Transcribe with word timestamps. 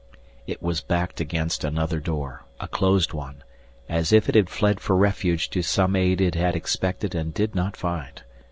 It 0.47 0.63
was 0.63 0.81
backed 0.81 1.19
against 1.21 1.63
another 1.63 1.99
door, 1.99 2.43
a 2.59 2.67
closed 2.67 3.13
one, 3.13 3.43
as 3.87 4.11
if 4.11 4.27
it 4.29 4.33
had 4.33 4.49
fled 4.49 4.79
for 4.79 4.95
refuge 4.95 5.47
to 5.51 5.61
some 5.61 5.95
aid 5.95 6.19
it 6.19 6.33
had 6.33 6.55
expected 6.55 7.13
and 7.13 7.31
did 7.31 7.53
not 7.53 7.77
find. 7.77 8.23